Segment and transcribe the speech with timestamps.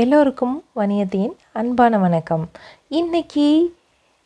[0.00, 2.50] எல்லோருக்கும் வணியத்தின் அன்பான வணக்கம்.
[2.88, 3.44] இன்னைக்கு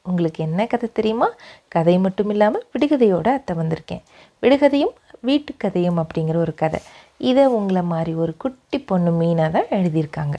[0.02, 1.28] உங்களுக்கு என்ன கதை தெரியுமா?
[1.68, 4.00] கதை மட்டும் இல்லாமல் விடுகதையோட அத்தை வந்திருக்கேன்.
[4.42, 4.94] விடுகதையும்
[5.26, 6.80] வீட்டுக்கதையும் அப்படிங்கிற ஒரு கதை.
[7.18, 10.34] இதை உங்களை மாதிரி ஒரு குட்டி பொண்ணு மீனாக தான் எழுதியிருக்காங்க.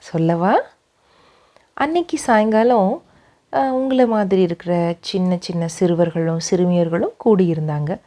[0.00, 0.54] சொல்லவா?
[1.74, 3.02] அன்னைக்கு சாயங்காலம்
[3.52, 8.00] உங்களை மாதிரி இருக்கிற சின்ன சின்ன சிறுவர்களும் சிறுமியர்களும் கூடியிருந்தாங்க.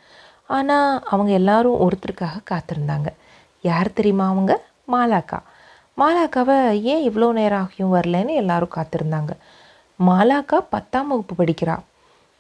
[0.47, 3.07] ஆனால் அவங்க எல்லாரும் ஒருத்தருக்காக காத்திருந்தாங்க.
[3.61, 4.61] யார் தெரியுமா அவங்க?
[4.91, 5.39] மாலாக்கா.
[5.99, 6.55] மாலாக்காவை
[6.91, 9.31] ஏன் இவ்வளோ நேரம் ஆகியும் வரலன்னு எல்லாரும் காத்திருந்தாங்க.
[9.99, 11.75] மாலாக்கா பத்தாம் வகுப்பு படிக்கிறா.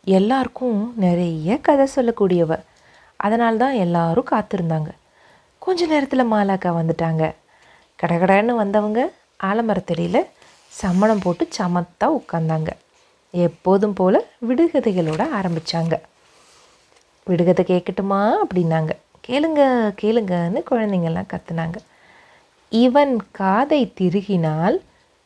[0.03, 2.51] எல்லாருக்கும் நிறைய கதை சொல்லக்கூடியவ.
[3.25, 4.89] அதனால தான் எல்லாரும் காத்திருந்தாங்க.
[5.59, 7.23] கொஞ்ச நேரத்தில் மாலாக்கா வந்துட்டாங்க.
[7.99, 8.99] கடகடன்னு வந்தவங்க
[9.49, 10.21] ஆலமரத்தடியில்
[10.73, 12.71] சம்மணம் போட்டு சமத்தா உட்காந்தாங்க
[13.33, 15.95] எப்போதும் போல் விடுகதைகளோட ஆரம்பித்தாங்க
[17.27, 18.91] விடுகதை கேட்கட்டுமா அப்படின்னாங்க.
[19.27, 19.61] கேளுங்க
[20.01, 21.77] கேளுங்கன்னு குழந்தைங்கள்லாம் கத்துனாங்க.
[22.69, 24.79] இவன் காதை திருகினால்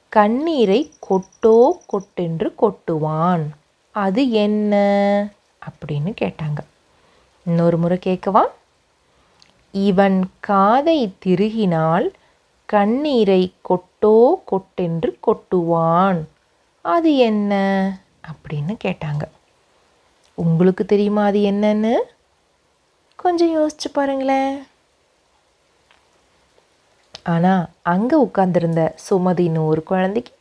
[0.10, 3.42] கண்ணீரை கொட்டோ கொட்டென்று கொட்டுவான்.
[3.92, 4.74] அது என்ன?
[5.70, 6.58] அப்படின்னு கேட்டாங்க.
[7.46, 8.42] இன்னொரு முறை கேட்கவா?
[9.72, 12.10] இவன் காதை திருகினால்
[12.66, 16.22] கண்ணீரை கொட்டோ கொட்டென்று கொட்டுவான்.
[16.82, 17.54] அது என்ன?
[18.32, 19.22] அப்படின்னு கேட்டாங்க.
[20.34, 21.94] உங்களுக்கு தெரியுமா அது என்னன்னு?
[23.16, 24.64] கொஞ்சம் யோசிச்சு பாருங்களேன்.
[27.24, 30.34] ஆனால் அங்கே உட்காந்துருந்த சுமதின்னு ஒரு குழந்தைக்கு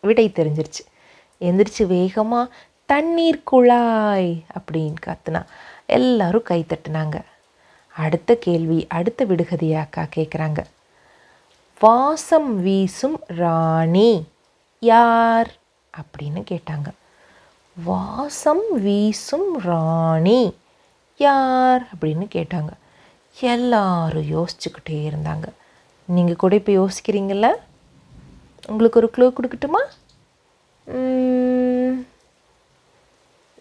[0.00, 0.84] விடை தெரிஞ்சிருச்சு.
[1.40, 2.54] எந்திரிச்சு வேகமாக
[2.86, 5.46] தண்ணீர் குழாய் அப்படின்னு கத்துனா.
[5.86, 7.20] எல்லாரும் கை தட்டுனாங்க.
[7.96, 10.64] அடுத்த கேள்வி அடுத்த விடுகதையாக்கா கேட்குறாங்க
[11.80, 14.28] வாசம் வீசும் ராணி
[14.80, 15.54] யார்?
[15.96, 16.86] அப்படின்னு கேட்டாங்க.
[17.84, 20.54] வாசம் வீசும் ராணி
[21.16, 21.82] யார்?
[21.82, 22.68] அப்படின்னு கேட்டாங்க.
[23.40, 25.44] எல்லாரும் யோசிச்சுக்கிட்டே இருந்தாங்க.
[26.14, 27.46] நீங்கள் கூட இப்போ யோசிக்கிறீங்கள
[28.70, 29.82] உங்களுக்கு ஒரு க்ளூ கொடுக்கட்டுமா?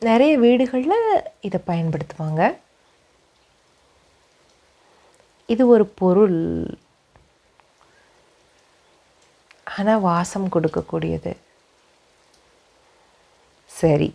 [0.07, 0.99] நிறைய வீடுகளில்
[1.47, 2.41] இதை பயன்படுத்துவாங்க.
[5.53, 6.39] இது ஒரு பொருள்.
[9.77, 11.33] ஆனால் வாசம் கொடுக்கக்கூடியது.
[13.79, 14.09] சரி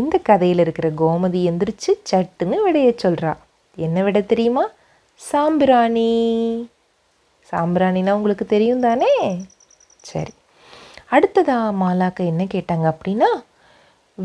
[0.00, 3.32] இந்த கதையில் இருக்கிற கோமதி எந்திரிச்சு சட்டுன்னு விடைய சொல்கிறா
[3.86, 4.64] என்ன விட தெரியுமா?
[5.20, 6.12] சாம்பிராணி.
[7.50, 9.40] சாம்பிராணினா உங்களுக்கு தெரியும் தானே?
[10.02, 10.32] சரி.
[11.10, 13.44] அடுத்ததா மாலாக்க என்ன கேட்டாங்க அப்படின்னா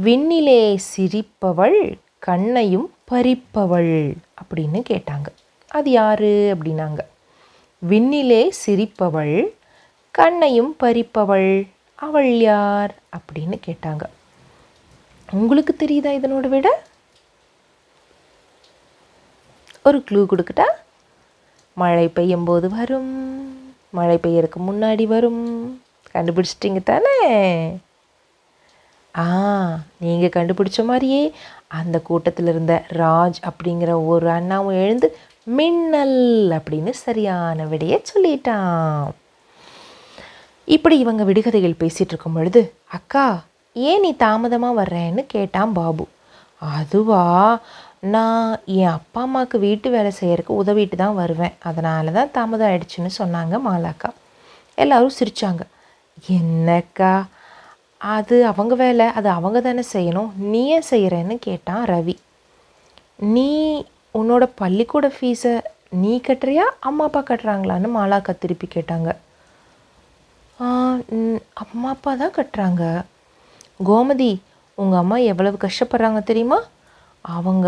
[0.03, 5.25] விண்ணிலே சிரிப்பவள் கண்ணையும் பறிப்பவள் அப்படின்னு கேட்டாங்க.
[5.67, 6.99] அது யாரு அப்படின்னாங்க.
[7.89, 9.53] விண்ணிலே சிரிப்பவள்
[10.11, 12.95] கண்ணையும் பறிப்பவள் அவள் யார்?
[13.17, 14.01] அப்படின்னு கேட்டாங்க.
[15.31, 16.83] உங்களுக்கு தெரியுதா இதனோட விட?
[19.83, 20.65] ஒரு க்ளூ கொடுக்கட்டா?
[21.75, 23.13] மழை பெய்யும் போது வரும்.
[23.89, 25.43] மழை பெய்யறதுக்கு முன்னாடி வரும்.
[26.13, 27.17] கண்டுபிடிச்சிட்டிங்க தானே?
[29.17, 29.25] ஆ
[29.99, 31.33] நீங்கள் கண்டுபிடிச்ச மாதிரியே
[31.67, 36.19] அந்த கூட்டத்தில் இருந்த ராஜ் அப்படிங்கிற ஒரு அண்ணாவும் எழுந்து மின்னல்
[36.57, 39.07] அப்படின்னு சரியான விடையை சொல்லிட்டான்.
[40.65, 43.43] இப்படி இவங்க விடுகதைகள் பேசிகிட்டு இருக்கும் பொழுது அக்கா
[43.73, 46.07] ஏன் நீ தாமதமாக வர்றேன்னு கேட்டான் பாபு.
[46.61, 47.23] அதுவா?
[48.13, 48.49] நான்
[48.79, 51.55] என் அப்பா அம்மாவுக்கு வீட்டு வேலை செய்கிறதுக்கு உதவிட்டு தான் வருவேன்.
[51.69, 54.09] அதனால தான் தாமதம் ஆயிடுச்சுன்னு சொன்னாங்க மாலாக்கா.
[54.77, 55.63] எல்லாரும் சிரித்தாங்க
[56.37, 57.13] என்னக்கா?
[58.01, 59.05] அது அவங்க வேலை.
[59.19, 60.31] அது அவங்க தானே செய்யணும்.
[60.51, 62.15] நீ ஏன் செய்கிறேன்னு கேட்டான் ரவி.
[63.35, 63.49] நீ
[64.19, 65.53] உன்னோட பள்ளிக்கூட ஃபீஸை
[66.03, 69.09] நீ கட்டுறியா அம்மா அப்பா கட்டுறாங்களான்னு மாலாக்கா திருப்பி கேட்டாங்க.
[71.63, 72.83] அம்மா அப்பா தான் கட்டுறாங்க.
[73.89, 74.31] கோமதி
[74.81, 76.59] உங்கள் அம்மா எவ்வளவு கஷ்டப்படுறாங்க தெரியுமா?
[77.35, 77.67] அவங்க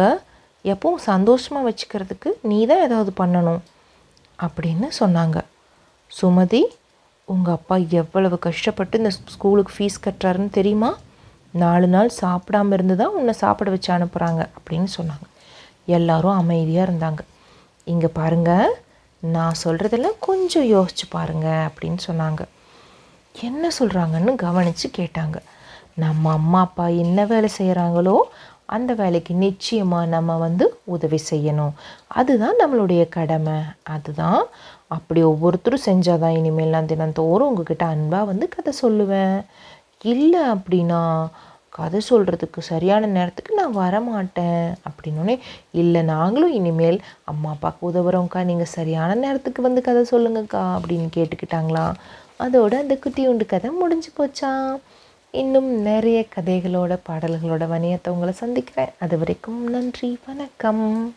[0.72, 3.62] எப்பவும் சந்தோஷமாக வச்சுக்கிறதுக்கு நீ தான் ஏதாவது பண்ணணும்
[4.46, 5.38] அப்படின்னு சொன்னாங்க.
[6.12, 6.62] சுமதி
[7.34, 10.92] உங்கள் அப்பா எவ்வளவு கஷ்டப்பட்டு இந்த ஸ்கூலுக்கு ஃபீஸ் கட்டுறாருன்னு தெரியுமா?
[11.64, 15.26] நாலு நாள் சாப்பிடாம இருந்து தான் உன்னை சாப்பிட வச்சு அனுப்புகிறாங்க அப்படின்னு சொன்னாங்க.
[15.98, 17.22] எல்லாரும் அமைதியாக இருந்தாங்க.
[17.94, 18.52] இங்கே பாருங்க
[19.36, 22.42] நான் சொல்கிறதெல்லாம் கொஞ்சம் யோசிச்சு பாருங்க அப்படின்னு சொன்னாங்க.
[23.48, 25.38] என்ன சொல்கிறாங்கன்னு கவனித்து கேட்டாங்க.
[25.98, 28.18] நம்ம அம்மா அப்பா என்ன வேலை செய்கிறாங்களோ
[28.76, 30.66] அந்த வேலைக்கு நிச்சயமாக நம்ம வந்து
[30.96, 31.74] உதவி செய்யணும்.
[32.20, 33.58] அதுதான் நம்மளுடைய கடமை.
[33.96, 34.42] அதுதான்
[34.96, 39.38] அப்படி ஒவ்வொருத்தரும் செஞ்சால் தான் இனிமேல் நான் தினந்தோறும் உங்ககிட்ட அன்பாக வந்து கதை சொல்லுவேன்.
[40.14, 41.02] இல்லை அப்படின்னா
[41.76, 45.36] கதை சொல்கிறதுக்கு சரியான நேரத்துக்கு நான் வரமாட்டேன் அப்படின்னோடனே
[45.82, 47.00] இல்லை நாங்களும் இனிமேல்
[47.32, 51.98] அம்மா அப்பாவுக்கு உதவுறோம்க்கா நீங்கள் சரியான நேரத்துக்கு வந்து கதை சொல்லுங்கக்கா அப்படின்னு கேட்டுக்கிட்டாங்களாம்
[52.46, 54.72] அதோட அந்த குட்டியுண்டு கதை முடிஞ்சு போச்சான்
[55.32, 58.90] இன்னும் நிறைய கதைகளோட பாடல்களோட வணியத்தை உங்களை சந்திக்கிறேன்.
[59.00, 61.16] அது வரைக்கும் நன்றி வணக்கம்.